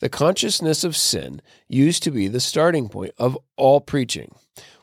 The 0.00 0.08
consciousness 0.08 0.84
of 0.84 0.96
sin 0.96 1.42
used 1.68 2.04
to 2.04 2.12
be 2.12 2.28
the 2.28 2.38
starting 2.38 2.88
point 2.88 3.12
of 3.18 3.36
all 3.56 3.80
preaching. 3.80 4.32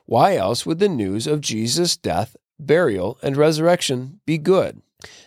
Why 0.05 0.35
else 0.35 0.65
would 0.65 0.79
the 0.79 0.89
news 0.89 1.25
of 1.25 1.39
Jesus' 1.39 1.95
death, 1.95 2.35
burial, 2.59 3.17
and 3.23 3.37
resurrection 3.37 4.19
be 4.25 4.37
good? 4.37 4.81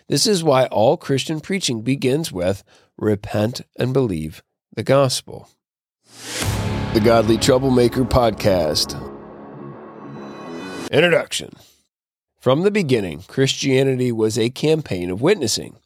This 0.07 0.27
is 0.27 0.43
why 0.43 0.65
all 0.67 0.95
Christian 0.95 1.39
preaching 1.39 1.81
begins 1.81 2.31
with 2.31 2.63
repent 2.97 3.61
and 3.77 3.91
believe 3.91 4.43
the 4.75 4.83
gospel. 4.83 5.49
The 6.93 7.01
Godly 7.03 7.37
Troublemaker 7.37 8.03
Podcast. 8.03 8.93
Introduction. 10.91 11.53
From 12.39 12.61
the 12.61 12.71
beginning, 12.71 13.23
Christianity 13.27 14.11
was 14.11 14.37
a 14.37 14.49
campaign 14.49 15.09
of 15.09 15.21
witnessing, 15.21 15.77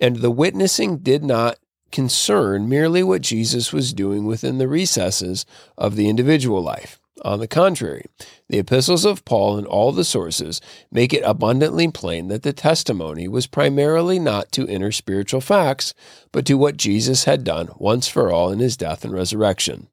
and 0.00 0.16
the 0.16 0.30
witnessing 0.30 0.98
did 0.98 1.22
not 1.22 1.58
concern 1.90 2.68
merely 2.68 3.02
what 3.02 3.22
Jesus 3.22 3.72
was 3.72 3.92
doing 3.92 4.24
within 4.24 4.58
the 4.58 4.68
recesses 4.68 5.46
of 5.76 5.96
the 5.96 6.08
individual 6.08 6.62
life. 6.62 6.98
On 7.24 7.40
the 7.40 7.48
contrary, 7.48 8.04
the 8.48 8.58
epistles 8.58 9.04
of 9.04 9.24
Paul 9.24 9.58
and 9.58 9.66
all 9.66 9.90
the 9.90 10.04
sources 10.04 10.60
make 10.92 11.12
it 11.12 11.22
abundantly 11.24 11.88
plain 11.88 12.28
that 12.28 12.44
the 12.44 12.52
testimony 12.52 13.26
was 13.26 13.46
primarily 13.46 14.18
not 14.18 14.52
to 14.52 14.68
inner 14.68 14.92
spiritual 14.92 15.40
facts, 15.40 15.94
but 16.30 16.46
to 16.46 16.54
what 16.54 16.76
Jesus 16.76 17.24
had 17.24 17.42
done 17.42 17.70
once 17.76 18.06
for 18.06 18.30
all 18.30 18.52
in 18.52 18.60
his 18.60 18.76
death 18.76 19.04
and 19.04 19.12
resurrection. 19.12 19.88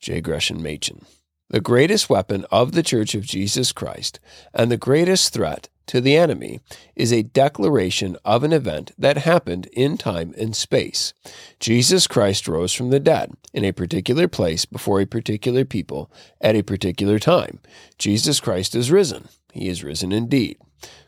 J. 0.00 0.20
Gresham 0.20 0.62
Machen. 0.62 1.04
The 1.50 1.60
greatest 1.60 2.08
weapon 2.08 2.46
of 2.50 2.72
the 2.72 2.82
Church 2.82 3.14
of 3.14 3.22
Jesus 3.22 3.70
Christ 3.70 4.18
and 4.54 4.70
the 4.70 4.76
greatest 4.76 5.32
threat 5.32 5.68
to 5.86 6.00
the 6.00 6.16
enemy 6.16 6.60
is 6.96 7.12
a 7.12 7.22
declaration 7.22 8.16
of 8.24 8.42
an 8.42 8.52
event 8.52 8.92
that 8.98 9.18
happened 9.18 9.66
in 9.72 9.96
time 9.96 10.34
and 10.38 10.56
space. 10.56 11.12
Jesus 11.60 12.06
Christ 12.06 12.48
rose 12.48 12.72
from 12.72 12.90
the 12.90 13.00
dead 13.00 13.32
in 13.52 13.64
a 13.64 13.72
particular 13.72 14.28
place 14.28 14.64
before 14.64 15.00
a 15.00 15.06
particular 15.06 15.64
people 15.64 16.10
at 16.40 16.56
a 16.56 16.62
particular 16.62 17.18
time. 17.18 17.60
Jesus 17.98 18.40
Christ 18.40 18.74
is 18.74 18.90
risen. 18.90 19.28
He 19.52 19.68
is 19.68 19.84
risen 19.84 20.12
indeed. 20.12 20.58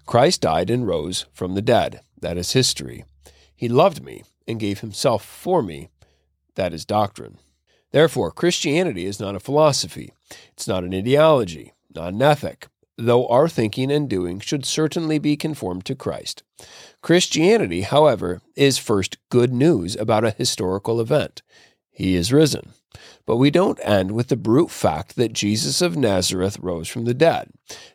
Christ 0.05 0.43
died 0.43 0.71
and 0.71 0.87
rose 0.87 1.27
from 1.33 1.55
the 1.55 1.63
dead. 1.63 2.01
That 2.21 2.39
is 2.39 2.53
history. 2.53 3.05
He 3.55 3.69
loved 3.69 4.03
me 4.03 4.25
and 4.47 4.61
gave 4.61 4.81
himself 4.81 5.25
for 5.25 5.63
me. 5.63 5.89
That 6.55 6.73
is 6.73 6.85
doctrine. 6.85 7.39
Therefore, 7.93 8.31
Christianity 8.31 9.07
is 9.07 9.21
not 9.21 9.35
a 9.35 9.41
philosophy. 9.41 10.13
It's 10.53 10.69
not 10.69 10.85
an 10.85 10.95
ideology, 10.95 11.73
not 11.95 12.13
an 12.13 12.23
ethic, 12.23 12.69
though 12.99 13.27
our 13.29 13.49
thinking 13.49 13.91
and 13.91 14.09
doing 14.09 14.41
should 14.41 14.65
certainly 14.65 15.19
be 15.19 15.37
conformed 15.37 15.85
to 15.85 15.95
Christ. 15.95 16.43
Christianity, 17.03 17.83
however, 17.83 18.41
is 18.55 18.79
first 18.79 19.19
good 19.31 19.53
news 19.53 19.97
about 19.97 20.25
a 20.25 20.31
historical 20.31 21.01
event. 21.01 21.43
He 21.91 22.15
is 22.15 22.33
risen. 22.33 22.73
But 23.27 23.37
we 23.37 23.51
don't 23.51 23.81
end 23.83 24.13
with 24.13 24.29
the 24.29 24.37
brute 24.37 24.71
fact 24.71 25.17
that 25.17 25.33
Jesus 25.33 25.83
of 25.83 25.97
Nazareth 25.97 26.59
rose 26.61 26.89
from 26.89 27.05
the 27.05 27.15
dead. 27.15 27.51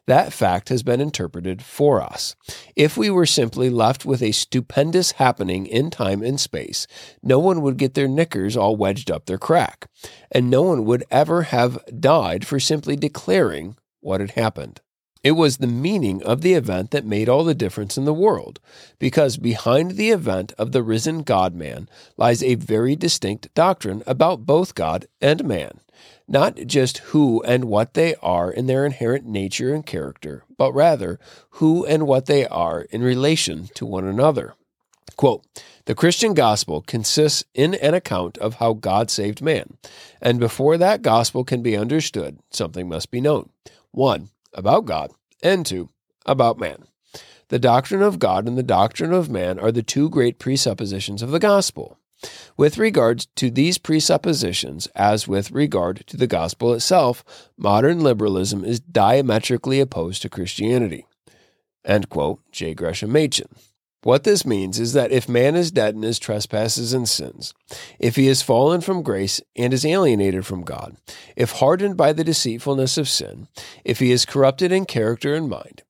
That 0.06 0.34
fact 0.34 0.70
has 0.70 0.84
been 0.84 1.02
interpreted 1.02 1.64
for 1.64 2.02
us. 2.02 2.36
If 2.76 2.98
we 2.98 3.10
were 3.10 3.26
simply 3.26 3.70
left 3.70 4.06
with 4.06 4.22
a 4.22 4.32
stupendous 4.32 5.14
happening 5.14 5.66
in 5.66 5.90
time 5.90 6.22
and 6.22 6.40
space, 6.40 6.86
no 7.24 7.40
one 7.40 7.62
would 7.62 7.78
get 7.78 7.94
their 7.94 8.08
knickers 8.08 8.58
all 8.58 8.76
wedged 8.76 9.10
up 9.10 9.26
their 9.26 9.38
crack, 9.38 9.88
and 10.32 10.50
no 10.50 10.64
one 10.64 10.86
would 10.86 11.06
ever 11.10 11.44
have 11.44 11.84
died 12.00 12.46
for 12.46 12.60
simply 12.60 12.96
declaring 12.96 13.78
what 14.02 14.22
had 14.22 14.32
happened. 14.32 14.82
It 15.24 15.34
was 15.34 15.58
the 15.58 15.68
meaning 15.68 16.24
of 16.24 16.42
the 16.42 16.54
event 16.54 16.90
that 16.92 17.06
made 17.06 17.30
all 17.30 17.44
the 17.44 17.54
difference 17.54 17.96
in 17.96 18.06
the 18.06 18.14
world, 18.14 18.60
because 18.98 19.38
behind 19.38 19.92
the 19.92 20.10
event 20.10 20.52
of 20.58 20.72
the 20.72 20.82
risen 20.82 21.22
God 21.22 21.54
man 21.54 21.88
lies 22.18 22.42
a 22.42 22.56
very 22.56 22.96
distinct 22.96 23.54
doctrine 23.54 24.02
about 24.08 24.48
both 24.48 24.74
God 24.74 25.06
and 25.22 25.44
man, 25.46 25.80
not 26.28 26.56
just 26.66 27.00
who 27.00 27.44
and 27.44 27.66
what 27.66 27.94
they 27.94 28.16
are 28.16 28.52
in 28.52 28.66
their 28.66 28.84
inherent 28.84 29.26
nature 29.26 29.76
and 29.76 29.86
character, 29.86 30.44
but 30.58 30.74
rather 30.74 31.20
who 31.52 31.86
and 31.86 32.08
what 32.08 32.26
they 32.26 32.48
are 32.48 32.82
in 32.90 33.04
relation 33.04 33.70
to 33.76 33.86
one 33.86 34.06
another. 34.06 34.56
Quote, 35.18 35.46
the 35.86 35.94
Christian 35.94 36.34
gospel 36.34 36.82
consists 36.82 37.44
in 37.54 37.76
an 37.76 37.94
account 37.94 38.40
of 38.40 38.56
how 38.56 38.74
God 38.74 39.12
saved 39.12 39.40
man, 39.40 39.78
and 40.20 40.40
before 40.40 40.78
that 40.78 41.04
gospel 41.04 41.44
can 41.44 41.62
be 41.62 41.78
understood, 41.78 42.40
something 42.50 42.90
must 42.90 43.12
be 43.12 43.22
known. 43.22 43.50
One, 43.92 44.30
about 44.54 44.86
God, 44.86 45.12
and 45.42 45.66
two, 45.66 45.90
about 46.26 46.60
man. 46.60 46.86
The 47.50 47.60
doctrine 47.60 48.02
of 48.02 48.20
God 48.20 48.48
and 48.48 48.58
the 48.58 48.64
doctrine 48.64 49.12
of 49.12 49.30
man 49.30 49.60
are 49.60 49.72
the 49.72 49.84
two 49.84 50.10
great 50.10 50.40
presuppositions 50.40 51.22
of 51.22 51.32
the 51.32 51.40
gospel. 51.40 51.98
With 52.56 52.78
regard 52.78 53.26
to 53.36 53.50
these 53.50 53.78
presuppositions, 53.78 54.88
as 54.96 55.28
with 55.28 55.52
regard 55.52 56.06
to 56.08 56.18
the 56.18 56.28
gospel 56.28 56.74
itself, 56.74 57.24
modern 57.58 58.02
liberalism 58.02 58.64
is 58.64 58.80
diametrically 58.80 59.80
opposed 59.80 60.22
to 60.22 60.30
Christianity. 60.30 61.06
End 61.84 62.10
quote, 62.10 62.40
J. 62.52 62.74
Gresham 62.74 63.12
Machen. 63.12 63.48
What 64.04 64.24
this 64.24 64.46
means 64.46 64.80
is 64.80 64.94
that 64.94 65.12
if 65.12 65.30
man 65.30 65.56
is 65.56 65.70
dead 65.70 65.94
in 65.94 66.02
his 66.02 66.18
trespasses 66.18 66.92
and 66.92 67.08
sins, 67.08 67.54
if 68.00 68.16
he 68.16 68.26
has 68.28 68.42
fallen 68.42 68.82
from 68.82 69.04
grace 69.04 69.42
and 69.56 69.74
is 69.74 69.86
alienated 69.86 70.44
from 70.46 70.64
God, 70.64 70.98
if 71.36 71.52
hardened 71.54 71.98
by 71.98 72.12
the 72.12 72.24
deceitfulness 72.24 72.98
of 72.98 73.08
sin, 73.08 73.48
if 73.86 74.00
he 74.00 74.12
is 74.12 74.26
corrupted 74.26 74.72
in 74.72 74.86
character 74.86 75.36
and 75.36 75.48
mind, 75.48 75.84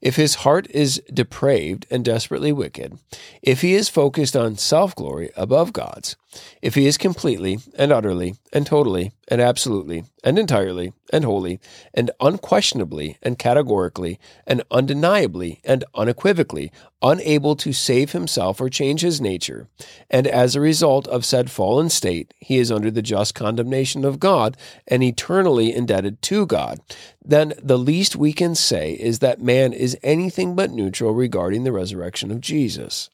if 0.00 0.16
his 0.16 0.36
heart 0.36 0.66
is 0.70 1.02
depraved 1.12 1.86
and 1.90 2.04
desperately 2.04 2.52
wicked, 2.52 2.98
if 3.42 3.62
he 3.62 3.74
is 3.74 3.88
focused 3.88 4.36
on 4.36 4.56
self 4.56 4.94
glory 4.94 5.30
above 5.36 5.72
God's, 5.72 6.16
if 6.62 6.74
he 6.74 6.86
is 6.86 6.98
completely 6.98 7.58
and 7.76 7.92
utterly 7.92 8.34
and 8.52 8.66
totally 8.66 9.12
and 9.28 9.40
absolutely 9.40 10.04
and 10.24 10.38
entirely 10.38 10.92
and 11.12 11.24
wholly 11.24 11.60
and 11.94 12.10
unquestionably 12.20 13.16
and 13.22 13.38
categorically 13.38 14.18
and 14.46 14.62
undeniably 14.70 15.60
and 15.64 15.84
unequivocally 15.94 16.72
unable 17.02 17.54
to 17.56 17.72
save 17.72 18.12
himself 18.12 18.60
or 18.60 18.68
change 18.68 19.02
his 19.02 19.20
nature, 19.20 19.68
and 20.10 20.26
as 20.26 20.56
a 20.56 20.60
result 20.60 21.06
of 21.08 21.24
said 21.24 21.50
fallen 21.50 21.88
state, 21.88 22.34
he 22.40 22.58
is 22.58 22.72
under 22.72 22.90
the 22.90 23.02
just 23.02 23.34
condemnation 23.34 24.04
of 24.04 24.18
God 24.18 24.56
and 24.86 25.02
eternally 25.02 25.72
indebted 25.72 26.20
to 26.22 26.44
God, 26.44 26.80
then 27.24 27.52
the 27.62 27.78
least 27.78 28.16
we 28.16 28.32
can 28.32 28.54
say 28.54 28.92
is 28.92 29.20
that 29.20 29.40
man 29.40 29.72
is 29.72 29.87
anything 30.02 30.54
but 30.54 30.70
neutral 30.70 31.12
regarding 31.12 31.64
the 31.64 31.72
resurrection 31.72 32.30
of 32.30 32.40
Jesus. 32.40 33.10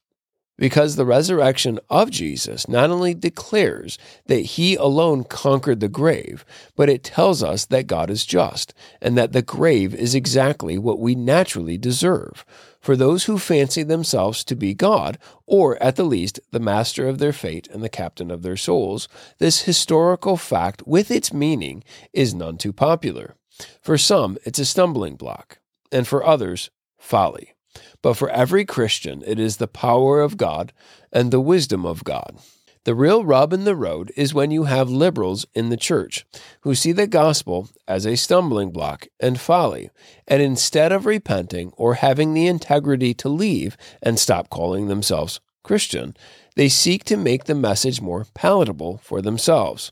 Because 0.57 0.95
the 0.95 1.05
resurrection 1.05 1.81
of 1.91 2.13
Jesus 2.13 2.69
not 2.69 2.91
only 2.91 3.13
declares 3.13 3.99
that 4.27 4.41
he 4.41 4.77
alone 4.77 5.25
conquered 5.25 5.81
the 5.81 5.89
grave, 5.89 6.45
but 6.77 6.89
it 6.89 7.03
tells 7.03 7.43
us 7.43 7.65
that 7.67 7.89
God 7.89 8.09
is 8.09 8.25
just 8.25 8.73
and 9.03 9.19
that 9.19 9.33
the 9.33 9.43
grave 9.43 9.95
is 9.95 10.15
exactly 10.15 10.79
what 10.79 11.01
we 11.01 11.17
naturally 11.17 11.77
deserve. 11.77 12.45
For 12.81 12.97
those 12.97 13.25
who 13.25 13.39
fancy 13.39 13.83
themselves 13.83 14.45
to 14.45 14.55
be 14.55 14.75
God, 14.75 15.19
or 15.45 15.83
at 15.83 15.97
the 15.97 16.05
least 16.05 16.39
the 16.53 16.61
master 16.61 17.09
of 17.09 17.19
their 17.19 17.33
fate 17.33 17.67
and 17.73 17.83
the 17.83 17.89
captain 17.89 18.31
of 18.31 18.43
their 18.43 18.57
souls, 18.57 19.09
this 19.39 19.63
historical 19.63 20.37
fact 20.37 20.87
with 20.87 21.11
its 21.11 21.33
meaning 21.33 21.83
is 22.13 22.33
none 22.33 22.59
too 22.59 22.73
popular. 22.73 23.35
For 23.81 23.99
some, 23.99 24.39
it's 24.45 24.59
a 24.59 24.65
stumbling 24.65 25.17
block, 25.17 25.59
and 25.95 26.07
for 26.07 26.27
others, 26.27 26.71
folly. 26.99 27.55
But 28.03 28.15
for 28.15 28.29
every 28.29 28.67
Christian, 28.67 29.23
it 29.27 29.39
is 29.39 29.57
the 29.57 29.67
power 29.67 30.21
of 30.21 30.37
God 30.37 30.73
and 31.13 31.31
the 31.31 31.41
wisdom 31.41 31.87
of 31.87 32.05
God. 32.05 32.37
The 32.85 32.95
real 32.95 33.25
rub 33.25 33.55
in 33.55 33.65
the 33.65 33.75
road 33.75 34.13
is 34.15 34.35
when 34.35 34.51
you 34.51 34.65
have 34.65 34.91
liberals 34.91 35.47
in 35.55 35.71
the 35.71 35.77
church 35.79 36.27
who 36.61 36.75
see 36.75 36.93
the 36.93 37.07
gospel 37.07 37.71
as 37.89 38.05
a 38.05 38.15
stumbling 38.15 38.73
block 38.73 39.07
and 39.19 39.41
folly, 39.41 39.89
and 40.29 40.43
instead 40.43 40.93
of 40.93 41.07
repenting 41.07 41.73
or 41.79 41.95
having 41.95 42.35
the 42.35 42.47
integrity 42.47 43.15
to 43.15 43.31
leave 43.31 43.79
and 44.03 44.19
stop 44.19 44.51
calling 44.51 44.89
themselves 44.89 45.41
Christian, 45.63 46.15
they 46.57 46.69
seek 46.69 47.05
to 47.05 47.17
make 47.17 47.45
the 47.45 47.55
message 47.55 48.03
more 48.03 48.27
palatable 48.35 48.99
for 48.99 49.23
themselves, 49.23 49.91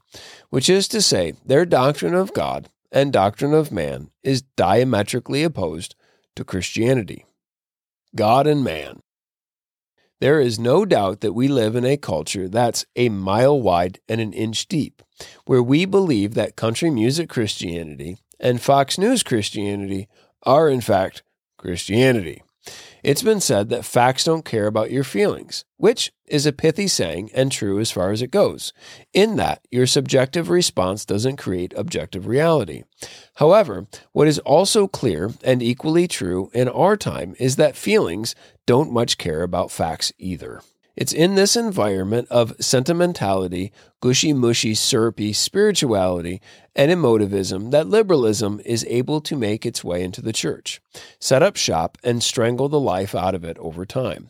which 0.51 0.69
is 0.69 0.87
to 0.89 1.01
say, 1.01 1.33
their 1.47 1.65
doctrine 1.65 2.15
of 2.15 2.35
God 2.35 2.69
and 2.93 3.13
doctrine 3.13 3.55
of 3.55 3.73
man 3.73 4.11
is 4.23 4.43
diametrically 4.43 5.43
opposed 5.43 5.97
to 6.37 6.45
Christianity. 6.45 7.25
God 8.15 8.47
and 8.47 8.63
man. 8.63 9.01
There 10.21 10.41
is 10.41 10.59
no 10.59 10.85
doubt 10.85 11.21
that 11.21 11.33
we 11.33 11.49
live 11.49 11.75
in 11.75 11.85
a 11.85 11.97
culture 11.97 12.49
that's 12.49 12.87
a 12.95 13.09
mile 13.09 13.61
wide 13.61 13.99
and 14.09 14.21
an 14.21 14.33
inch 14.33 14.69
deep, 14.69 15.03
where 15.47 15.63
we 15.63 15.85
believe 15.85 16.35
that 16.35 16.55
country 16.55 16.91
music 16.91 17.29
Christianity 17.29 18.19
and 18.39 18.61
Fox 18.61 18.99
News 18.99 19.25
Christianity 19.25 20.09
are, 20.45 20.69
in 20.69 20.81
fact, 20.81 21.25
Christianity. 21.59 22.43
It's 23.03 23.23
been 23.23 23.41
said 23.41 23.69
that 23.71 23.85
facts 23.85 24.23
don't 24.25 24.45
care 24.45 24.69
about 24.69 24.93
your 24.93 25.03
feelings, 25.03 25.65
which 25.77 26.13
is 26.29 26.47
a 26.47 26.53
pithy 26.53 26.87
saying 26.87 27.31
and 27.35 27.51
true 27.51 27.81
as 27.81 27.91
far 27.91 28.13
as 28.13 28.23
it 28.23 28.31
goes, 28.31 28.73
in 29.13 29.35
that 29.37 29.67
your 29.73 29.89
subjective 29.89 30.49
response 30.49 31.05
doesn't 31.05 31.37
create 31.37 31.75
objective 31.77 32.29
reality. 32.29 32.85
However, 33.35 33.89
what 34.13 34.29
is 34.29 34.39
also 34.41 34.87
clear 34.87 35.33
and 35.43 35.61
equally 35.61 36.07
true 36.07 36.51
in 36.55 36.69
our 36.69 36.97
time 36.97 37.35
is 37.41 37.57
that 37.57 37.77
feelings 37.77 38.37
don't 38.67 38.93
much 38.93 39.19
care 39.19 39.43
about 39.43 39.73
facts 39.73 40.13
either. 40.19 40.63
It's 40.95 41.13
in 41.13 41.35
this 41.35 41.57
environment 41.57 42.29
of 42.31 42.55
sentimentality, 42.61 43.73
gushy 44.01 44.33
mushy, 44.33 44.75
syrupy 44.75 45.33
spirituality, 45.33 46.41
and 46.77 46.91
emotivism 46.91 47.71
that 47.71 47.89
liberalism 47.89 48.61
is 48.65 48.85
able 48.89 49.21
to 49.23 49.37
make 49.37 49.65
its 49.65 49.83
way 49.83 50.03
into 50.03 50.21
the 50.21 50.33
church, 50.33 50.83
set 51.19 51.43
up 51.43 51.57
shop, 51.57 51.97
and 52.05 52.23
strangle 52.23 52.69
the 52.69 52.81
life 52.81 53.15
out 53.15 53.35
of 53.35 53.45
it 53.45 53.57
over 53.59 53.87
time. 53.87 54.29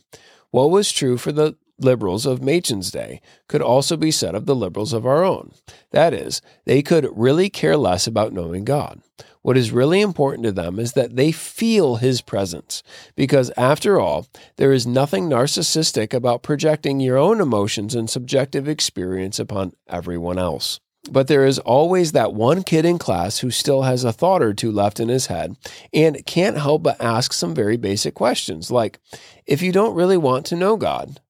What 0.50 0.70
was 0.70 0.92
true 0.92 1.18
for 1.18 1.32
the 1.32 1.56
liberals 1.78 2.26
of 2.26 2.42
Machen's 2.42 2.90
day 2.90 3.20
could 3.48 3.62
also 3.62 3.96
be 3.96 4.10
said 4.10 4.34
of 4.34 4.46
the 4.46 4.54
liberals 4.54 4.92
of 4.92 5.06
our 5.06 5.24
own. 5.24 5.52
That 5.90 6.14
is, 6.14 6.42
they 6.64 6.82
could 6.82 7.08
really 7.12 7.50
care 7.50 7.76
less 7.76 8.06
about 8.06 8.32
knowing 8.32 8.64
God. 8.64 9.00
What 9.42 9.56
is 9.56 9.72
really 9.72 10.00
important 10.00 10.44
to 10.44 10.52
them 10.52 10.78
is 10.78 10.92
that 10.92 11.16
they 11.16 11.32
feel 11.32 11.96
His 11.96 12.22
presence, 12.22 12.82
because 13.16 13.50
after 13.56 13.98
all, 13.98 14.28
there 14.56 14.72
is 14.72 14.86
nothing 14.86 15.28
narcissistic 15.28 16.14
about 16.14 16.44
projecting 16.44 17.00
your 17.00 17.18
own 17.18 17.40
emotions 17.40 17.94
and 17.94 18.08
subjective 18.08 18.68
experience 18.68 19.40
upon 19.40 19.72
everyone 19.88 20.38
else. 20.38 20.78
But 21.10 21.26
there 21.26 21.44
is 21.44 21.58
always 21.58 22.12
that 22.12 22.32
one 22.32 22.62
kid 22.62 22.84
in 22.84 22.96
class 22.98 23.38
who 23.38 23.50
still 23.50 23.82
has 23.82 24.04
a 24.04 24.12
thought 24.12 24.40
or 24.40 24.54
two 24.54 24.70
left 24.70 25.00
in 25.00 25.08
his 25.08 25.26
head 25.26 25.56
and 25.92 26.24
can't 26.26 26.56
help 26.56 26.84
but 26.84 27.00
ask 27.00 27.32
some 27.32 27.56
very 27.56 27.76
basic 27.76 28.14
questions 28.14 28.70
like, 28.70 29.00
if 29.44 29.62
you 29.62 29.72
don't 29.72 29.96
really 29.96 30.16
want 30.16 30.46
to 30.46 30.56
know 30.56 30.76
God, 30.76 31.20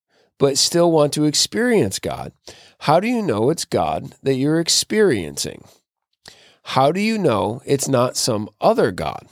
but 0.43 0.59
still 0.59 0.91
want 0.91 1.12
to 1.12 1.25
experience 1.25 2.00
God, 2.00 2.33
how 2.81 2.99
do 2.99 3.06
you 3.06 3.23
know 3.23 3.49
it's 3.49 3.65
God 3.65 4.17
that 4.25 4.35
you're 4.35 4.59
experiencing? 4.59 5.62
How 6.65 6.91
do 6.91 7.00
you 7.00 7.17
know 7.17 7.62
it's 7.65 7.87
not 7.87 8.17
some 8.17 8.50
other 8.61 8.91
God? 8.91 9.29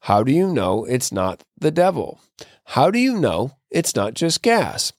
How 0.00 0.22
do 0.22 0.30
you 0.30 0.46
know 0.46 0.84
it's 0.84 1.10
not 1.10 1.44
the 1.58 1.70
devil? 1.70 2.20
How 2.76 2.90
do 2.90 2.98
you 2.98 3.18
know 3.18 3.52
it's 3.70 3.96
not 3.96 4.12
just 4.12 4.42
gas? 4.42 4.92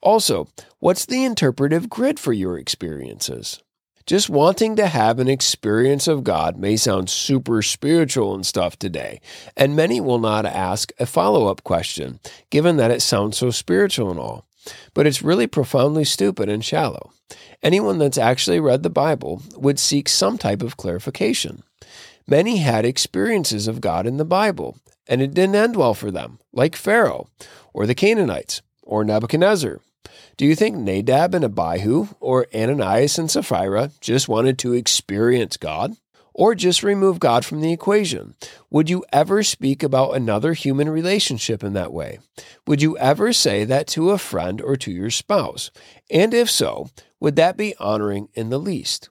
Also, 0.00 0.48
what's 0.80 1.06
the 1.06 1.22
interpretive 1.22 1.88
grid 1.88 2.18
for 2.18 2.32
your 2.32 2.58
experiences? 2.58 3.62
Just 4.06 4.28
wanting 4.28 4.74
to 4.74 4.88
have 4.88 5.20
an 5.20 5.28
experience 5.28 6.08
of 6.08 6.24
God 6.24 6.58
may 6.58 6.76
sound 6.76 7.08
super 7.08 7.62
spiritual 7.62 8.34
and 8.34 8.44
stuff 8.44 8.76
today, 8.80 9.20
and 9.56 9.76
many 9.76 10.00
will 10.00 10.18
not 10.18 10.44
ask 10.44 10.90
a 10.98 11.06
follow 11.06 11.46
up 11.46 11.62
question, 11.62 12.18
given 12.50 12.78
that 12.78 12.90
it 12.90 13.00
sounds 13.00 13.38
so 13.38 13.52
spiritual 13.52 14.10
and 14.10 14.18
all. 14.18 14.44
But 14.94 15.06
it's 15.06 15.22
really 15.22 15.46
profoundly 15.46 16.04
stupid 16.04 16.48
and 16.48 16.64
shallow. 16.64 17.12
Anyone 17.62 17.98
that's 17.98 18.18
actually 18.18 18.60
read 18.60 18.82
the 18.82 18.90
Bible 18.90 19.42
would 19.56 19.78
seek 19.78 20.08
some 20.08 20.38
type 20.38 20.62
of 20.62 20.76
clarification. 20.76 21.62
Many 22.26 22.58
had 22.58 22.84
experiences 22.84 23.68
of 23.68 23.80
God 23.80 24.06
in 24.06 24.16
the 24.16 24.24
Bible, 24.24 24.78
and 25.06 25.20
it 25.20 25.34
didn't 25.34 25.56
end 25.56 25.76
well 25.76 25.94
for 25.94 26.10
them, 26.10 26.38
like 26.52 26.76
Pharaoh, 26.76 27.28
or 27.72 27.86
the 27.86 27.94
Canaanites, 27.94 28.62
or 28.82 29.04
Nebuchadnezzar. 29.04 29.80
Do 30.36 30.44
you 30.44 30.54
think 30.54 30.76
Nadab 30.76 31.34
and 31.34 31.44
Abihu, 31.44 32.08
or 32.20 32.46
Ananias 32.54 33.18
and 33.18 33.30
Sapphira, 33.30 33.90
just 34.00 34.28
wanted 34.28 34.58
to 34.60 34.72
experience 34.72 35.56
God? 35.56 35.94
Or 36.34 36.54
just 36.54 36.82
remove 36.82 37.20
God 37.20 37.44
from 37.44 37.60
the 37.60 37.72
equation? 37.72 38.34
Would 38.70 38.90
you 38.90 39.04
ever 39.12 39.42
speak 39.42 39.82
about 39.82 40.16
another 40.16 40.52
human 40.52 40.90
relationship 40.90 41.64
in 41.64 41.72
that 41.72 41.92
way? 41.92 42.18
Would 42.66 42.82
you 42.82 42.98
ever 42.98 43.32
say 43.32 43.64
that 43.64 43.86
to 43.88 44.10
a 44.10 44.18
friend 44.18 44.60
or 44.60 44.76
to 44.76 44.90
your 44.90 45.10
spouse? 45.10 45.70
And 46.10 46.34
if 46.34 46.50
so, 46.50 46.90
would 47.20 47.36
that 47.36 47.56
be 47.56 47.74
honoring 47.78 48.28
in 48.34 48.50
the 48.50 48.58
least? 48.58 49.08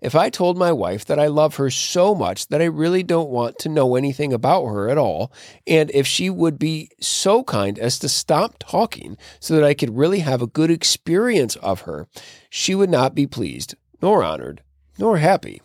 If 0.00 0.16
I 0.16 0.30
told 0.30 0.58
my 0.58 0.72
wife 0.72 1.04
that 1.04 1.20
I 1.20 1.28
love 1.28 1.56
her 1.56 1.70
so 1.70 2.12
much 2.12 2.48
that 2.48 2.60
I 2.60 2.64
really 2.64 3.04
don't 3.04 3.30
want 3.30 3.60
to 3.60 3.68
know 3.68 3.94
anything 3.94 4.32
about 4.32 4.66
her 4.66 4.88
at 4.88 4.98
all, 4.98 5.32
and 5.64 5.92
if 5.94 6.08
she 6.08 6.28
would 6.28 6.58
be 6.58 6.90
so 7.00 7.44
kind 7.44 7.78
as 7.78 8.00
to 8.00 8.08
stop 8.08 8.56
talking 8.58 9.16
so 9.38 9.54
that 9.54 9.62
I 9.62 9.74
could 9.74 9.96
really 9.96 10.18
have 10.18 10.42
a 10.42 10.48
good 10.48 10.72
experience 10.72 11.54
of 11.56 11.82
her, 11.82 12.08
she 12.50 12.74
would 12.74 12.90
not 12.90 13.14
be 13.14 13.28
pleased, 13.28 13.76
nor 14.02 14.24
honored, 14.24 14.64
nor 14.98 15.18
happy. 15.18 15.62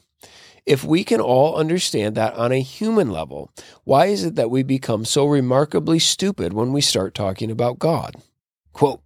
If 0.68 0.84
we 0.84 1.06
can 1.06 1.22
all 1.22 1.56
understand 1.56 2.16
that 2.16 2.34
on 2.34 2.52
a 2.52 2.60
human 2.60 3.10
level, 3.10 3.50
why 3.86 4.08
is 4.08 4.26
it 4.26 4.36
that 4.36 4.52
we 4.52 4.64
become 4.64 5.06
so 5.06 5.26
remarkably 5.26 5.98
stupid 5.98 6.52
when 6.52 6.74
we 6.74 6.82
start 6.82 7.16
talking 7.16 7.50
about 7.50 7.80
God? 7.80 8.16
Quote, 8.74 9.02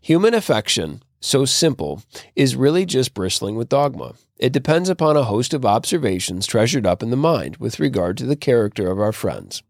Human 0.00 0.34
affection, 0.34 1.04
so 1.20 1.44
simple, 1.44 2.02
is 2.34 2.56
really 2.56 2.84
just 2.84 3.14
bristling 3.14 3.56
with 3.56 3.68
dogma. 3.68 4.14
It 4.38 4.52
depends 4.52 4.88
upon 4.88 5.16
a 5.16 5.24
host 5.24 5.54
of 5.54 5.64
observations 5.64 6.46
treasured 6.46 6.86
up 6.86 7.02
in 7.02 7.10
the 7.10 7.16
mind 7.16 7.56
with 7.56 7.80
regard 7.80 8.18
to 8.18 8.26
the 8.26 8.36
character 8.36 8.90
of 8.90 9.00
our 9.00 9.12
friends. 9.12 9.62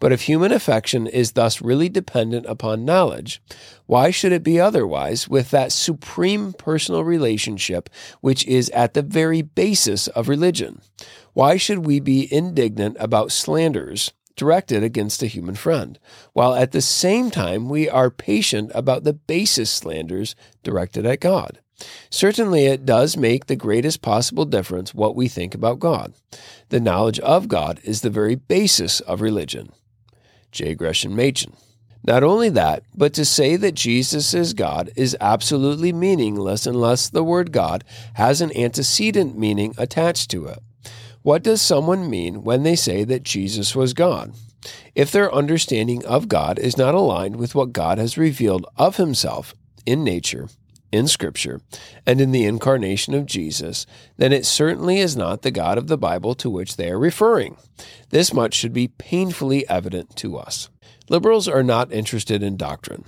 But 0.00 0.12
if 0.12 0.22
human 0.22 0.50
affection 0.50 1.06
is 1.06 1.32
thus 1.32 1.60
really 1.60 1.88
dependent 1.88 2.46
upon 2.46 2.86
knowledge, 2.86 3.42
why 3.86 4.10
should 4.10 4.32
it 4.32 4.42
be 4.42 4.58
otherwise 4.58 5.28
with 5.28 5.50
that 5.50 5.72
supreme 5.72 6.54
personal 6.54 7.04
relationship 7.04 7.90
which 8.20 8.46
is 8.46 8.70
at 8.70 8.94
the 8.94 9.02
very 9.02 9.42
basis 9.42 10.08
of 10.08 10.28
religion? 10.28 10.80
Why 11.34 11.56
should 11.56 11.86
we 11.86 12.00
be 12.00 12.32
indignant 12.32 12.96
about 12.98 13.30
slanders 13.30 14.12
directed 14.40 14.82
against 14.82 15.22
a 15.22 15.26
human 15.26 15.54
friend, 15.54 15.98
while 16.32 16.54
at 16.54 16.72
the 16.72 16.80
same 16.80 17.30
time 17.30 17.68
we 17.68 17.90
are 17.90 18.10
patient 18.10 18.72
about 18.74 19.04
the 19.04 19.12
basest 19.12 19.74
slanders 19.74 20.34
directed 20.62 21.04
at 21.04 21.20
God? 21.20 21.58
Certainly, 22.08 22.64
it 22.64 22.86
does 22.86 23.18
make 23.18 23.46
the 23.46 23.54
greatest 23.54 24.00
possible 24.00 24.46
difference 24.46 24.94
what 24.94 25.14
we 25.14 25.28
think 25.28 25.54
about 25.54 25.78
God. 25.78 26.14
The 26.70 26.80
knowledge 26.80 27.20
of 27.20 27.48
God 27.48 27.80
is 27.84 28.00
the 28.00 28.08
very 28.08 28.34
basis 28.34 29.00
of 29.00 29.20
religion. 29.20 29.72
J. 30.52 30.74
Gresham 30.74 31.14
Machen. 31.14 31.52
Not 32.02 32.22
only 32.22 32.48
that, 32.48 32.82
but 32.94 33.12
to 33.14 33.26
say 33.26 33.56
that 33.56 33.74
Jesus 33.74 34.32
is 34.32 34.54
God 34.54 34.90
is 34.96 35.14
absolutely 35.20 35.92
meaningless 35.92 36.66
unless 36.66 37.10
the 37.10 37.22
word 37.22 37.52
God 37.52 37.84
has 38.14 38.40
an 38.40 38.56
antecedent 38.56 39.36
meaning 39.36 39.74
attached 39.76 40.30
to 40.30 40.46
it. 40.46 40.60
What 41.22 41.42
does 41.42 41.60
someone 41.60 42.08
mean 42.08 42.44
when 42.44 42.62
they 42.62 42.76
say 42.76 43.04
that 43.04 43.24
Jesus 43.24 43.76
was 43.76 43.92
God? 43.92 44.32
If 44.94 45.12
their 45.12 45.32
understanding 45.34 46.04
of 46.06 46.28
God 46.28 46.58
is 46.58 46.78
not 46.78 46.94
aligned 46.94 47.36
with 47.36 47.54
what 47.54 47.74
God 47.74 47.98
has 47.98 48.16
revealed 48.16 48.66
of 48.76 48.96
himself 48.96 49.54
in 49.84 50.02
nature, 50.02 50.48
in 50.90 51.06
Scripture, 51.06 51.60
and 52.06 52.22
in 52.22 52.32
the 52.32 52.46
incarnation 52.46 53.12
of 53.14 53.26
Jesus, 53.26 53.84
then 54.16 54.32
it 54.32 54.46
certainly 54.46 54.98
is 54.98 55.14
not 55.14 55.42
the 55.42 55.50
God 55.50 55.76
of 55.76 55.88
the 55.88 55.98
Bible 55.98 56.34
to 56.36 56.48
which 56.48 56.76
they 56.76 56.90
are 56.90 56.98
referring. 56.98 57.56
This 58.08 58.32
much 58.32 58.54
should 58.54 58.72
be 58.72 58.88
painfully 58.88 59.68
evident 59.68 60.16
to 60.16 60.38
us. 60.38 60.70
Liberals 61.10 61.48
are 61.48 61.62
not 61.62 61.92
interested 61.92 62.42
in 62.42 62.56
doctrine, 62.56 63.04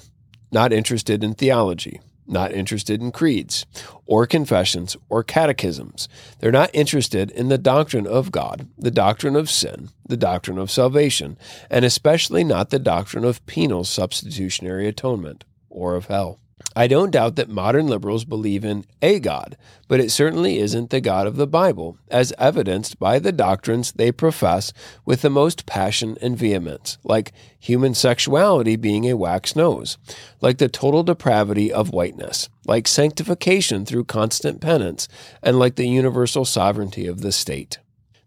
not 0.50 0.72
interested 0.72 1.24
in 1.24 1.32
theology, 1.34 2.00
not 2.26 2.52
interested 2.52 3.00
in 3.00 3.12
creeds, 3.12 3.66
or 4.06 4.26
confessions, 4.26 4.96
or 5.08 5.22
catechisms. 5.22 6.08
They're 6.38 6.52
not 6.52 6.70
interested 6.72 7.30
in 7.30 7.48
the 7.48 7.58
doctrine 7.58 8.06
of 8.06 8.30
God, 8.30 8.68
the 8.78 8.90
doctrine 8.90 9.36
of 9.36 9.50
sin, 9.50 9.90
the 10.06 10.16
doctrine 10.16 10.58
of 10.58 10.70
salvation, 10.70 11.36
and 11.70 11.84
especially 11.84 12.44
not 12.44 12.70
the 12.70 12.78
doctrine 12.78 13.24
of 13.24 13.44
penal 13.46 13.84
substitutionary 13.84 14.86
atonement 14.86 15.44
or 15.68 15.94
of 15.94 16.06
hell. 16.06 16.38
I 16.74 16.86
don't 16.86 17.10
doubt 17.10 17.36
that 17.36 17.50
modern 17.50 17.86
liberals 17.86 18.24
believe 18.24 18.64
in 18.64 18.86
a 19.02 19.20
God, 19.20 19.58
but 19.88 20.00
it 20.00 20.10
certainly 20.10 20.58
isn't 20.58 20.88
the 20.88 21.02
God 21.02 21.26
of 21.26 21.36
the 21.36 21.46
Bible, 21.46 21.98
as 22.10 22.32
evidenced 22.38 22.98
by 22.98 23.18
the 23.18 23.32
doctrines 23.32 23.92
they 23.92 24.10
profess 24.10 24.72
with 25.04 25.20
the 25.20 25.28
most 25.28 25.66
passion 25.66 26.16
and 26.22 26.36
vehemence, 26.36 26.96
like 27.04 27.32
human 27.58 27.94
sexuality 27.94 28.76
being 28.76 29.04
a 29.04 29.16
wax 29.16 29.54
nose, 29.54 29.98
like 30.40 30.58
the 30.58 30.68
total 30.68 31.02
depravity 31.02 31.70
of 31.70 31.90
whiteness, 31.90 32.48
like 32.66 32.88
sanctification 32.88 33.84
through 33.84 34.04
constant 34.04 34.60
penance, 34.60 35.08
and 35.42 35.58
like 35.58 35.76
the 35.76 35.88
universal 35.88 36.46
sovereignty 36.46 37.06
of 37.06 37.20
the 37.20 37.32
state. 37.32 37.78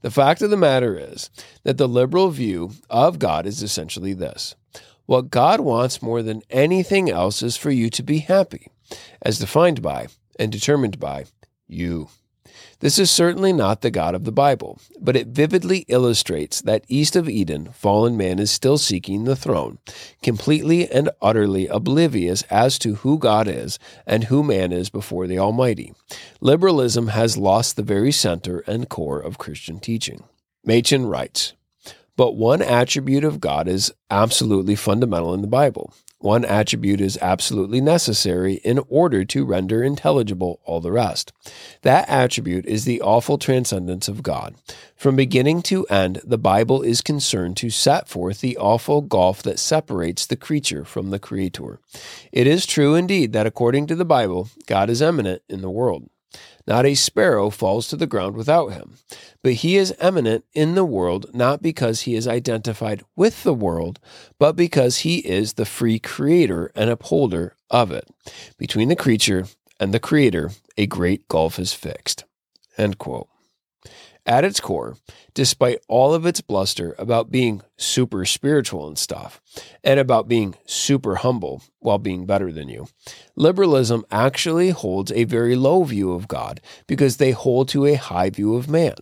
The 0.06 0.12
fact 0.12 0.44
of 0.44 0.52
the 0.52 0.56
matter 0.56 1.00
is 1.00 1.32
that 1.64 1.80
the 1.80 1.88
liberal 1.88 2.30
view 2.30 2.74
of 2.92 3.18
God 3.18 3.48
is 3.48 3.64
essentially 3.64 4.14
this 4.14 4.54
what 5.08 5.32
God 5.32 5.62
wants 5.62 6.00
more 6.00 6.22
than 6.22 6.44
anything 6.52 7.10
else 7.10 7.42
is 7.42 7.58
for 7.58 7.72
you 7.72 7.90
to 7.90 8.04
be 8.04 8.20
happy, 8.20 8.68
as 9.24 9.40
defined 9.40 9.82
by 9.82 10.10
and 10.38 10.52
determined 10.52 11.00
by 11.00 11.26
you. 11.68 12.10
This 12.80 13.00
is 13.00 13.10
certainly 13.10 13.54
not 13.54 13.82
the 13.82 13.92
God 13.92 14.16
of 14.16 14.24
the 14.24 14.32
Bible, 14.32 14.80
but 15.00 15.16
it 15.16 15.28
vividly 15.28 15.86
illustrates 15.88 16.62
that 16.62 16.86
east 16.88 17.16
of 17.16 17.30
Eden, 17.30 17.72
fallen 17.74 18.16
man 18.18 18.40
is 18.40 18.52
still 18.52 18.78
seeking 18.78 19.24
the 19.24 19.36
throne, 19.36 19.80
completely 20.22 20.90
and 20.90 21.10
utterly 21.22 21.68
oblivious 21.68 22.44
as 22.44 22.78
to 22.80 22.96
who 22.96 23.18
God 23.18 23.48
is 23.48 23.80
and 24.06 24.26
who 24.26 24.44
man 24.44 24.72
is 24.72 24.90
before 24.90 25.28
the 25.28 25.40
Almighty. 25.40 25.94
Liberalism 26.42 27.08
has 27.08 27.38
lost 27.38 27.76
the 27.76 27.84
very 27.84 28.12
center 28.12 28.60
and 28.68 28.90
core 28.90 29.20
of 29.20 29.38
Christian 29.38 29.80
teaching. 29.80 30.24
Machen 30.64 31.06
writes, 31.06 31.54
but 32.16 32.36
one 32.36 32.62
attribute 32.62 33.24
of 33.24 33.40
God 33.40 33.68
is 33.68 33.94
absolutely 34.10 34.76
fundamental 34.76 35.34
in 35.34 35.42
the 35.42 35.48
Bible. 35.48 35.94
one 36.26 36.44
attribute 36.44 37.00
is 37.00 37.20
absolutely 37.22 37.80
necessary 37.80 38.56
in 38.64 38.80
order 38.90 39.24
to 39.24 39.46
render 39.46 39.84
intelligible 39.84 40.60
all 40.66 40.82
the 40.82 40.92
rest. 40.92 41.32
That 41.84 42.10
attribute 42.10 42.66
is 42.66 42.84
the 42.84 43.00
awful 43.02 43.38
transcendence 43.38 44.08
of 44.08 44.24
God. 44.24 44.56
From 44.96 45.16
beginning 45.16 45.62
to 45.64 45.86
end, 45.86 46.22
the 46.24 46.40
Bible 46.40 46.82
is 46.82 47.02
concerned 47.02 47.58
to 47.58 47.70
set 47.70 48.08
forth 48.08 48.42
the 48.42 48.58
awful 48.58 49.02
gulf 49.02 49.44
that 49.44 49.60
separates 49.60 50.26
the 50.26 50.36
creature 50.36 50.84
from 50.84 51.12
the 51.12 51.20
Creator. 51.20 51.80
It 52.32 52.48
is 52.48 52.66
true 52.66 52.96
indeed 52.96 53.32
that 53.34 53.46
according 53.46 53.86
to 53.88 53.96
the 53.96 54.04
Bible, 54.04 54.50
God 54.66 54.90
is 54.90 55.02
immanent 55.02 55.44
in 55.48 55.62
the 55.62 55.70
world. 55.70 56.10
Not 56.68 56.86
a 56.86 56.96
sparrow 56.96 57.50
falls 57.50 57.88
to 57.90 57.96
the 57.96 58.08
ground 58.08 58.36
without 58.36 58.74
him. 58.74 58.98
But 59.44 59.54
he 59.54 59.78
is 59.78 59.94
immanent 60.02 60.46
in 60.54 60.76
the 60.76 60.86
world 60.86 61.28
not 61.34 61.62
because 61.62 62.02
he 62.02 62.16
is 62.16 62.28
identified 62.28 63.04
with 63.16 63.44
the 63.44 63.54
world, 63.54 64.00
but 64.40 64.56
because 64.56 65.00
he 65.00 65.18
is 65.20 65.54
the 65.54 65.66
free 65.66 66.00
creator 66.00 66.72
and 66.76 66.90
upholder 66.90 67.56
of 67.70 67.92
it. 67.92 68.10
Between 68.58 68.90
the 68.90 68.96
creature 68.96 69.46
and 69.80 69.94
the 69.94 70.00
creator, 70.00 70.52
a 70.78 70.88
great 70.88 71.28
gulf 71.28 71.60
is 71.60 71.74
fixed. 71.74 72.24
End 72.78 72.98
quote. 72.98 73.28
At 74.28 74.44
its 74.44 74.60
core, 74.60 74.98
despite 75.36 75.84
all 75.88 76.16
of 76.16 76.26
its 76.26 76.42
bluster 76.42 76.96
about 76.98 77.30
being 77.30 77.62
super 77.78 78.26
spiritual 78.26 78.88
and 78.88 78.98
stuff, 78.98 79.40
and 79.84 80.00
about 80.00 80.28
being 80.28 80.56
super 80.66 81.18
humble 81.18 81.62
while 81.80 82.00
being 82.00 82.26
better 82.26 82.52
than 82.52 82.68
you, 82.68 82.88
liberalism 83.36 84.04
actually 84.10 84.72
holds 84.72 85.12
a 85.12 85.26
very 85.26 85.56
low 85.56 85.84
view 85.84 86.12
of 86.14 86.28
God 86.28 86.60
because 86.88 87.18
they 87.18 87.32
hold 87.32 87.70
to 87.70 87.86
a 87.86 87.94
high 87.94 88.32
view 88.32 88.56
of 88.56 88.68
man. 88.68 88.96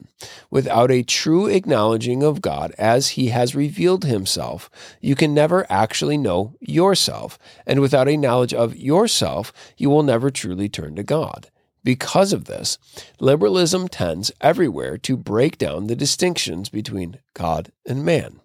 Without 0.51 0.91
a 0.91 1.03
true 1.03 1.47
acknowledging 1.47 2.21
of 2.21 2.41
God 2.41 2.73
as 2.77 3.09
he 3.09 3.27
has 3.27 3.55
revealed 3.55 4.03
himself, 4.03 4.69
you 4.99 5.15
can 5.15 5.33
never 5.33 5.65
actually 5.69 6.17
know 6.17 6.53
yourself, 6.59 7.39
and 7.65 7.79
without 7.79 8.09
a 8.09 8.17
knowledge 8.17 8.53
of 8.53 8.75
yourself, 8.75 9.53
you 9.77 9.89
will 9.89 10.03
never 10.03 10.29
truly 10.29 10.67
turn 10.67 10.97
to 10.97 11.03
God. 11.03 11.49
Because 11.83 12.31
of 12.31 12.45
this, 12.45 12.77
liberalism 13.19 13.87
tends 13.87 14.31
everywhere 14.39 14.97
to 14.99 15.17
break 15.17 15.57
down 15.57 15.87
the 15.87 15.95
distinctions 15.95 16.69
between 16.69 17.19
God 17.33 17.71
and 17.85 18.05
man. 18.05 18.39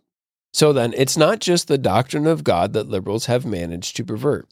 So 0.53 0.73
then, 0.73 0.93
it's 0.97 1.17
not 1.17 1.39
just 1.39 1.69
the 1.69 1.79
doctrine 1.79 2.27
of 2.27 2.43
God 2.43 2.73
that 2.73 2.89
liberals 2.89 3.27
have 3.27 3.47
managed 3.47 3.97
to 3.97 4.05
pervert, 4.05 4.49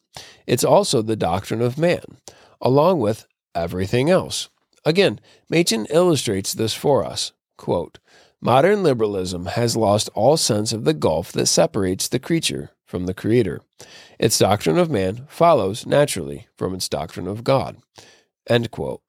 it's 0.47 0.64
also 0.64 1.02
the 1.02 1.16
doctrine 1.16 1.62
of 1.62 1.78
man, 1.78 2.19
along 2.61 3.00
with 3.00 3.26
everything 3.55 4.11
else. 4.11 4.49
Again, 4.85 5.19
Machen 5.50 5.87
illustrates 5.90 6.55
this 6.55 6.75
for 6.75 7.05
us. 7.05 7.33
Quote, 7.57 7.99
Modern 8.40 8.83
liberalism 8.83 9.47
has 9.47 9.76
lost 9.76 10.11
all 10.14 10.37
sense 10.37 10.73
of 10.73 10.85
the 10.85 10.95
gulf 10.95 11.33
that 11.33 11.47
separates 11.47 12.07
the 12.07 12.21
creature 12.21 12.71
from 12.85 13.07
the 13.07 13.14
creator. 13.14 13.61
Its 14.19 14.38
doctrine 14.38 14.78
of 14.78 14.90
man 14.90 15.26
follows 15.28 15.87
naturally 15.87 16.47
from 16.57 16.75
its 16.75 16.88
doctrine 16.88 17.26
of 17.26 17.43
God. 17.43 17.78
End 18.49 18.71
quote. 18.71 19.03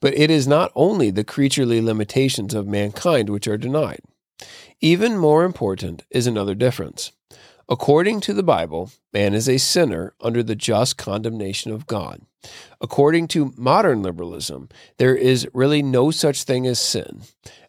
But 0.00 0.14
it 0.14 0.30
is 0.30 0.46
not 0.46 0.72
only 0.74 1.10
the 1.10 1.24
creaturely 1.24 1.80
limitations 1.80 2.54
of 2.54 2.66
mankind 2.66 3.30
which 3.30 3.48
are 3.48 3.56
denied. 3.56 4.00
Even 4.80 5.16
more 5.16 5.44
important 5.44 6.04
is 6.10 6.26
another 6.26 6.54
difference. 6.54 7.12
According 7.68 8.20
to 8.20 8.34
the 8.34 8.42
Bible, 8.42 8.90
man 9.12 9.32
is 9.32 9.48
a 9.48 9.58
sinner 9.58 10.12
under 10.20 10.42
the 10.42 10.54
just 10.54 10.98
condemnation 10.98 11.72
of 11.72 11.86
God. 11.86 12.20
According 12.80 13.28
to 13.28 13.54
modern 13.56 14.02
liberalism, 14.02 14.68
there 14.98 15.16
is 15.16 15.48
really 15.54 15.82
no 15.82 16.10
such 16.10 16.42
thing 16.42 16.66
as 16.66 16.78
sin. 16.78 17.22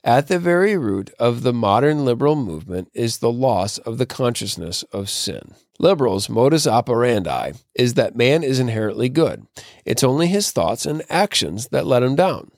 At 0.03 0.27
the 0.27 0.37
very 0.37 0.77
root 0.77 1.11
of 1.17 1.43
the 1.43 1.53
modern 1.53 2.03
liberal 2.03 2.35
movement 2.35 2.89
is 2.93 3.19
the 3.19 3.31
loss 3.31 3.77
of 3.77 3.97
the 3.97 4.05
consciousness 4.05 4.83
of 4.91 5.09
sin. 5.09 5.53
Liberals' 5.79 6.29
modus 6.29 6.67
operandi 6.67 7.53
is 7.73 7.93
that 7.93 8.17
man 8.17 8.43
is 8.43 8.59
inherently 8.59 9.07
good. 9.07 9.47
It's 9.85 10.03
only 10.03 10.27
his 10.27 10.51
thoughts 10.51 10.85
and 10.85 11.03
actions 11.09 11.69
that 11.69 11.85
let 11.85 12.03
him 12.03 12.15
down. 12.15 12.51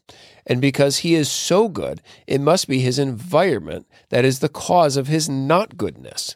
And 0.47 0.59
because 0.59 0.99
he 0.99 1.13
is 1.13 1.29
so 1.29 1.67
good, 1.67 2.01
it 2.25 2.41
must 2.41 2.67
be 2.67 2.79
his 2.79 2.97
environment 2.97 3.85
that 4.09 4.25
is 4.25 4.39
the 4.39 4.49
cause 4.49 4.97
of 4.97 5.07
his 5.07 5.29
not 5.29 5.77
goodness. 5.77 6.35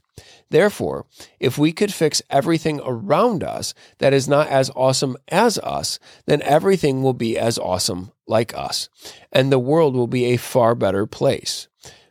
Therefore, 0.51 1.05
if 1.39 1.57
we 1.57 1.71
could 1.71 1.93
fix 1.93 2.21
everything 2.29 2.81
around 2.83 3.41
us 3.41 3.73
that 3.99 4.13
is 4.13 4.27
not 4.27 4.49
as 4.49 4.69
awesome 4.75 5.15
as 5.29 5.57
us, 5.59 5.97
then 6.25 6.41
everything 6.41 7.01
will 7.01 7.13
be 7.13 7.37
as 7.37 7.57
awesome 7.57 8.11
like 8.27 8.53
us, 8.53 8.89
and 9.31 9.49
the 9.49 9.59
world 9.59 9.95
will 9.95 10.07
be 10.07 10.25
a 10.25 10.37
far 10.37 10.75
better 10.75 11.05
place. 11.05 11.69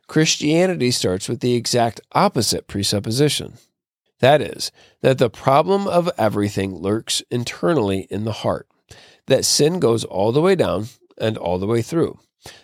Christianity 0.09 0.91
starts 0.91 1.29
with 1.29 1.41
the 1.41 1.55
exact 1.55 2.01
opposite 2.13 2.67
presupposition. 2.67 3.59
That 4.21 4.41
is, 4.41 4.73
that 5.03 5.19
the 5.19 5.31
problem 5.31 5.87
of 5.87 6.11
everything 6.17 6.75
lurks 6.75 7.23
internally 7.31 8.07
in 8.11 8.25
the 8.25 8.33
heart, 8.33 8.67
that 9.27 9.45
sin 9.45 9.81
goes 9.81 10.05
all 10.05 10.33
the 10.33 10.43
way 10.43 10.55
down 10.55 10.87
and 11.19 11.37
all 11.37 11.59
the 11.59 11.67
way 11.67 11.83
through. 11.83 12.19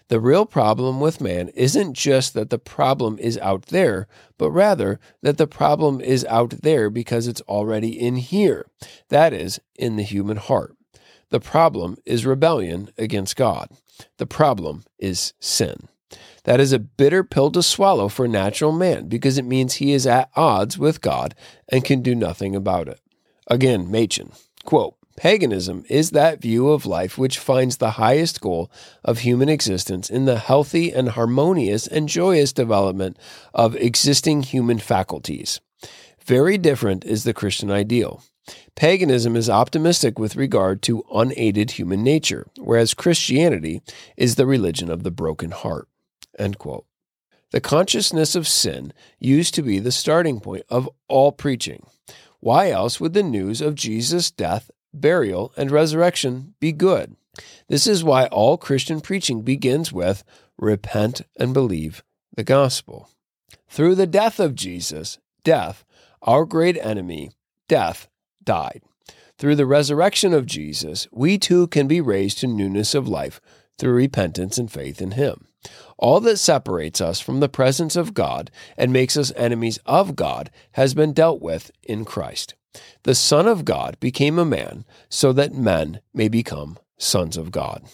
The 0.09 0.21
real 0.21 0.47
problem 0.47 1.00
with 1.00 1.21
man 1.21 1.49
isn't 1.49 1.95
just 1.95 2.35
that 2.35 2.50
the 2.50 2.59
problem 2.59 3.18
is 3.18 3.37
out 3.38 3.66
there, 3.66 4.09
but 4.38 4.50
rather 4.50 4.99
that 5.23 5.37
the 5.37 5.47
problem 5.47 6.00
is 6.00 6.25
out 6.26 6.50
there 6.62 6.88
because 6.88 7.26
it's 7.26 7.42
already 7.42 7.99
in 7.99 8.16
here. 8.16 8.66
That 9.09 9.33
is, 9.33 9.61
in 9.75 9.97
the 9.97 10.02
human 10.02 10.38
heart. 10.38 10.76
The 11.30 11.40
problem 11.40 11.99
is 12.06 12.25
rebellion 12.25 12.90
against 12.97 13.37
God. 13.37 13.68
The 14.18 14.26
problem 14.26 14.85
is 14.99 15.35
sin. 15.40 15.88
That 16.45 16.61
is 16.61 16.73
a 16.73 16.78
bitter 16.78 17.25
pill 17.25 17.50
to 17.50 17.62
swallow 17.62 18.09
for 18.09 18.28
natural 18.28 18.71
man 18.71 19.09
because 19.09 19.37
it 19.37 19.45
means 19.45 19.75
he 19.75 19.92
is 19.92 20.06
at 20.06 20.30
odds 20.37 20.78
with 20.78 21.00
God 21.00 21.35
and 21.68 21.85
can 21.85 22.02
do 22.02 22.14
nothing 22.14 22.54
about 22.54 22.88
it. 22.88 23.00
Again, 23.49 23.90
Machen, 23.90 24.33
quote, 24.64 24.95
Paganism 25.17 25.85
is 25.89 26.11
that 26.11 26.43
view 26.43 26.69
of 26.69 26.85
life 26.85 27.17
which 27.17 27.39
finds 27.39 27.79
the 27.79 27.93
highest 27.93 28.41
goal 28.41 28.71
of 29.03 29.21
human 29.21 29.49
existence 29.49 30.11
in 30.11 30.27
the 30.27 30.39
healthy 30.39 30.93
and 30.93 31.11
harmonious 31.11 31.87
and 31.87 32.09
joyous 32.09 32.53
development 32.53 33.19
of 33.55 33.75
existing 33.77 34.43
human 34.43 34.79
faculties. 34.79 35.61
Very 36.25 36.59
different 36.59 37.05
is 37.05 37.25
the 37.25 37.33
Christian 37.33 37.71
ideal. 37.71 38.23
Paganism 38.75 39.37
is 39.37 39.49
optimistic 39.49 40.19
with 40.19 40.37
regard 40.37 40.83
to 40.83 41.05
unaided 41.13 41.73
human 41.73 42.03
nature, 42.03 42.47
whereas 42.59 42.95
Christianity 42.95 43.81
is 44.17 44.35
the 44.35 44.47
religion 44.47 44.91
of 44.91 45.03
the 45.03 45.11
broken 45.11 45.51
heart. 45.51 45.89
The 46.39 47.61
consciousness 47.63 48.35
of 48.35 48.47
sin 48.47 48.93
used 49.19 49.55
to 49.55 49.63
be 49.63 49.79
the 49.79 49.93
starting 49.93 50.41
point 50.41 50.65
of 50.69 50.91
all 51.09 51.33
preaching. 51.33 51.87
Why 52.41 52.71
else 52.71 53.01
would 53.01 53.15
the 53.15 53.23
news 53.23 53.61
of 53.61 53.75
Jesus' 53.75 54.31
death 54.31 54.71
burial, 55.00 55.53
and 55.57 55.71
resurrection 55.71 56.55
be 56.61 56.73
good. 56.73 57.17
This 57.69 57.87
is 57.87 58.05
why 58.05 58.26
all 58.26 58.57
Christian 58.57 59.00
preaching 59.00 59.43
begins 59.43 59.93
with 59.93 60.25
repent 60.59 61.23
and 61.38 61.53
believe 61.53 62.03
the 62.35 62.45
gospel. 62.45 63.11
Through 63.69 63.97
the 63.97 64.07
death 64.07 64.41
of 64.41 64.55
Jesus, 64.55 65.19
death, 65.45 65.85
our 66.23 66.45
great 66.45 66.79
enemy, 66.79 67.31
death, 67.69 68.09
died. 68.43 68.83
Through 69.38 69.57
the 69.57 69.67
resurrection 69.67 70.33
of 70.33 70.47
Jesus, 70.47 71.07
we 71.12 71.38
too 71.38 71.67
can 71.67 71.87
be 71.87 72.00
raised 72.00 72.38
to 72.38 72.47
newness 72.47 72.95
of 72.95 73.07
life 73.07 73.41
through 73.79 73.93
repentance 73.93 74.57
and 74.57 74.71
faith 74.71 75.03
in 75.03 75.12
Him. 75.12 75.47
All 75.99 76.21
that 76.21 76.38
separates 76.38 77.00
us 77.00 77.21
from 77.21 77.41
the 77.41 77.49
presence 77.49 77.97
of 77.97 78.15
God 78.15 78.50
and 78.76 78.93
makes 78.93 79.17
us 79.17 79.33
enemies 79.37 79.79
of 79.85 80.17
God 80.17 80.50
has 80.73 80.95
been 80.95 81.12
dealt 81.12 81.43
with 81.43 81.71
in 81.83 82.05
Christ. 82.05 82.55
The 83.02 83.14
Son 83.14 83.47
of 83.47 83.64
God 83.64 83.99
became 84.00 84.38
a 84.38 84.45
man 84.45 84.85
so 85.09 85.33
that 85.33 85.54
men 85.54 86.00
may 86.12 86.28
become 86.28 86.78
sons 86.99 87.37
of 87.37 87.50
God. 87.50 87.85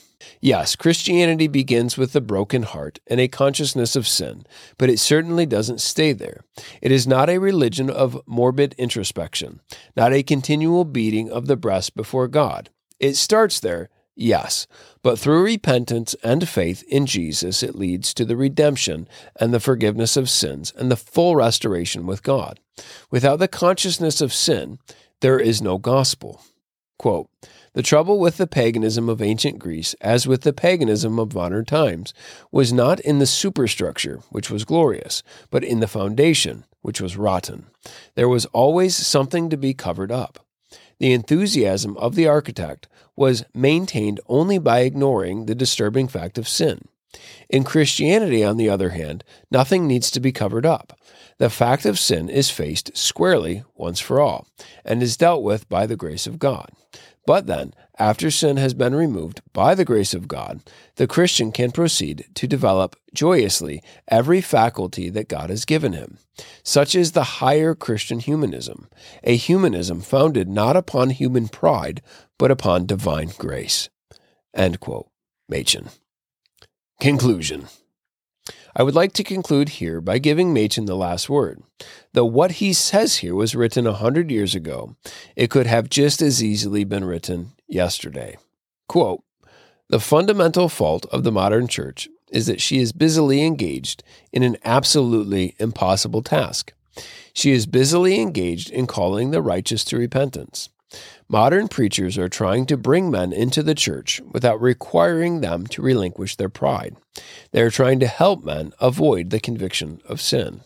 Yes, 0.41 0.77
Christianity 0.77 1.49
begins 1.49 1.99
with 1.99 2.15
a 2.15 2.21
broken 2.21 2.63
heart 2.63 3.01
and 3.07 3.21
a 3.21 3.29
consciousness 3.29 3.97
of 3.97 4.07
sin, 4.07 4.45
but 4.79 4.89
it 4.89 5.01
certainly 5.01 5.47
doesn't 5.47 5.81
stay 5.81 6.13
there. 6.13 6.43
It 6.81 6.93
is 6.93 7.07
not 7.07 7.29
a 7.29 7.39
religion 7.39 7.91
of 7.91 8.21
morbid 8.27 8.75
introspection, 8.79 9.61
not 9.97 10.13
a 10.13 10.23
continual 10.23 10.85
beating 10.85 11.31
of 11.31 11.47
the 11.47 11.57
breast 11.57 11.97
before 11.97 12.29
God. 12.29 12.71
It 13.01 13.17
starts 13.17 13.59
there, 13.59 13.89
yes, 14.15 14.67
but 15.03 15.19
through 15.19 15.45
repentance 15.45 16.15
and 16.23 16.49
faith 16.49 16.83
in 16.89 17.07
Jesus, 17.07 17.63
it 17.63 17.75
leads 17.75 18.15
to 18.15 18.25
the 18.25 18.37
redemption 18.37 19.09
and 19.39 19.53
the 19.53 19.61
forgiveness 19.61 20.17
of 20.17 20.31
sins 20.31 20.73
and 20.77 20.91
the 20.91 20.97
full 20.97 21.37
restoration 21.37 22.07
with 22.07 22.23
God. 22.23 22.61
Without 23.11 23.39
the 23.39 23.49
consciousness 23.49 24.21
of 24.21 24.33
sin, 24.33 24.79
there 25.21 25.39
is 25.39 25.63
no 25.63 25.79
gospel. 25.79 26.43
Quote, 26.99 27.29
the 27.75 27.83
trouble 27.83 28.19
with 28.19 28.37
the 28.37 28.47
paganism 28.47 29.09
of 29.09 29.23
ancient 29.23 29.59
Greece, 29.59 29.95
as 30.03 30.27
with 30.27 30.43
the 30.43 30.53
paganism 30.53 31.19
of 31.19 31.35
modern 31.35 31.65
times, 31.65 32.13
was 32.51 32.71
not 32.71 33.01
in 33.01 33.19
the 33.19 33.27
superstructure, 33.27 34.21
which 34.29 34.51
was 34.51 34.67
glorious, 34.67 35.23
but 35.51 35.65
in 35.65 35.81
the 35.81 35.89
foundation, 35.89 36.65
which 36.83 37.01
was 37.01 37.17
rotten. 37.17 37.67
There 38.15 38.29
was 38.29 38.45
always 38.47 38.95
something 38.95 39.49
to 39.49 39.57
be 39.57 39.73
covered 39.73 40.13
up. 40.13 40.42
The 41.03 41.15
enthusiasm 41.15 41.97
of 41.97 42.15
the 42.15 42.29
architect 42.29 42.87
was 43.17 43.45
maintained 43.53 44.21
only 44.29 44.59
by 44.59 44.83
ignoring 44.83 45.47
the 45.47 45.55
disturbing 45.57 46.07
fact 46.07 46.39
of 46.39 46.47
sin. 46.47 46.87
In 47.51 47.65
Christianity, 47.65 48.45
on 48.45 48.57
the 48.57 48.69
other 48.69 48.91
hand, 48.91 49.25
nothing 49.51 49.89
needs 49.89 50.13
to 50.13 50.21
be 50.21 50.31
covered 50.31 50.65
up. 50.65 50.97
The 51.43 51.51
fact 51.51 51.87
of 51.87 51.99
sin 51.99 52.29
is 52.29 52.51
faced 52.51 52.97
squarely 52.97 53.65
once 53.75 53.99
for 53.99 54.21
all 54.21 54.47
and 54.85 55.03
is 55.03 55.17
dealt 55.17 55.43
with 55.43 55.69
by 55.69 55.87
the 55.87 55.97
grace 55.97 56.29
of 56.29 56.39
God. 56.39 56.71
But 57.27 57.49
then, 57.49 57.75
after 57.99 58.31
sin 58.31 58.59
has 58.59 58.75
been 58.75 58.95
removed 58.95 59.41
by 59.53 59.75
the 59.75 59.85
grace 59.85 60.15
of 60.15 60.29
God, 60.29 60.61
the 60.95 61.09
Christian 61.09 61.51
can 61.51 61.73
proceed 61.73 62.27
to 62.37 62.47
develop 62.47 62.95
joyously 63.13 63.83
every 64.07 64.41
faculty 64.41 65.11
that 65.11 65.29
God 65.29 65.51
has 65.51 65.65
given 65.65 65.95
him. 65.95 66.19
Such 66.63 66.95
is 66.95 67.11
the 67.11 67.41
higher 67.43 67.75
Christian 67.75 68.21
humanism, 68.21 68.89
a 69.25 69.35
humanism 69.35 70.01
founded 70.01 70.49
not 70.49 70.77
upon 70.77 71.11
human 71.11 71.49
pride, 71.49 72.03
but 72.39 72.53
upon 72.53 72.87
divine 72.87 73.33
grace. 73.37 73.89
End 74.55 74.79
quote. 74.79 75.09
Machen. 75.49 75.89
Conclusion. 77.01 77.67
I 78.75 78.83
would 78.83 78.95
like 78.95 79.13
to 79.15 79.25
conclude 79.25 79.71
here 79.71 80.01
by 80.01 80.19
giving 80.19 80.53
Machen 80.53 80.87
the 80.87 80.97
last 80.97 81.29
word. 81.29 81.63
Though 82.13 82.25
what 82.25 82.53
he 82.53 82.73
says 82.73 83.17
here 83.17 83.35
was 83.35 83.55
written 83.55 83.87
a 83.87 83.93
hundred 83.93 84.31
years 84.31 84.55
ago, 84.55 84.97
it 85.37 85.51
could 85.51 85.67
have 85.67 85.91
just 85.91 86.23
as 86.23 86.43
easily 86.43 86.85
been 86.85 87.05
written 87.05 87.53
yesterday. 87.69 88.37
Quote, 88.89 89.23
the 89.89 90.01
fundamental 90.01 90.71
fault 90.71 91.05
of 91.13 91.23
the 91.23 91.33
modern 91.33 91.69
church 91.69 92.09
is 92.31 92.47
that 92.47 92.63
she 92.63 92.79
is 92.79 92.93
busily 92.93 93.45
engaged 93.45 94.03
in 94.33 94.43
an 94.43 94.57
absolutely 94.65 95.55
impossible 95.59 96.23
task. 96.23 96.73
She 97.35 97.53
is 97.53 97.67
busily 97.67 98.21
engaged 98.21 98.71
in 98.71 98.87
calling 98.87 99.31
the 99.31 99.43
righteous 99.43 99.85
to 99.87 99.99
repentance. 99.99 100.71
Modern 101.29 101.69
preachers 101.69 102.19
are 102.19 102.29
trying 102.29 102.67
to 102.67 102.77
bring 102.77 103.11
men 103.11 103.33
into 103.33 103.63
the 103.63 103.75
church 103.75 104.21
without 104.33 104.61
requiring 104.61 105.41
them 105.41 105.67
to 105.69 105.83
relinquish 105.83 106.37
their 106.37 106.49
pride. 106.49 106.97
They 107.53 107.63
are 107.63 107.71
trying 107.71 108.01
to 108.01 108.07
help 108.07 108.45
men 108.45 108.73
avoid 108.81 109.31
the 109.31 109.41
conviction 109.41 110.01
of 110.07 110.21
sin. 110.21 110.63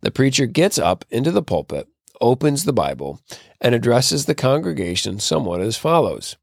The 0.00 0.10
preacher 0.10 0.46
gets 0.46 0.78
up 0.78 1.04
into 1.10 1.30
the 1.30 1.42
pulpit, 1.42 1.88
opens 2.20 2.64
the 2.64 2.72
Bible, 2.72 3.20
and 3.60 3.74
addresses 3.74 4.26
the 4.26 4.34
congregation 4.34 5.20
somewhat 5.20 5.60
as 5.60 5.76
follows 5.76 6.36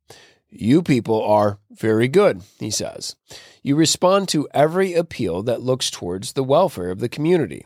You 0.49 0.81
people 0.81 1.21
are 1.21 1.59
very 1.69 2.07
good, 2.07 2.43
he 2.59 2.71
says. 2.71 3.15
You 3.61 3.75
respond 3.75 4.29
to 4.29 4.47
every 4.53 4.93
appeal 4.93 5.43
that 5.43 5.61
looks 5.61 5.91
towards 5.91 6.33
the 6.33 6.43
welfare 6.43 6.91
of 6.91 6.99
the 6.99 7.09
community. 7.09 7.65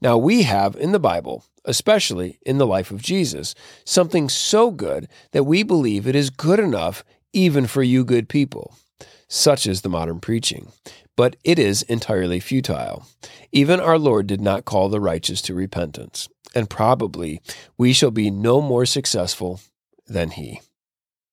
Now, 0.00 0.16
we 0.16 0.42
have 0.42 0.74
in 0.76 0.92
the 0.92 0.98
Bible, 0.98 1.44
especially 1.68 2.40
in 2.44 2.58
the 2.58 2.66
life 2.66 2.90
of 2.90 3.02
Jesus, 3.02 3.54
something 3.84 4.28
so 4.28 4.70
good 4.72 5.06
that 5.32 5.44
we 5.44 5.62
believe 5.62 6.06
it 6.06 6.16
is 6.16 6.30
good 6.30 6.58
enough 6.58 7.04
even 7.32 7.66
for 7.66 7.82
you 7.82 8.04
good 8.04 8.28
people. 8.28 8.74
Such 9.28 9.66
is 9.66 9.82
the 9.82 9.90
modern 9.90 10.18
preaching. 10.18 10.72
But 11.14 11.36
it 11.44 11.58
is 11.58 11.82
entirely 11.82 12.40
futile. 12.40 13.06
Even 13.52 13.80
our 13.80 13.98
Lord 13.98 14.26
did 14.26 14.40
not 14.40 14.64
call 14.64 14.88
the 14.88 15.00
righteous 15.00 15.42
to 15.42 15.54
repentance, 15.54 16.28
and 16.54 16.70
probably 16.70 17.42
we 17.76 17.92
shall 17.92 18.12
be 18.12 18.30
no 18.30 18.60
more 18.60 18.86
successful 18.86 19.60
than 20.06 20.30
he. 20.30 20.60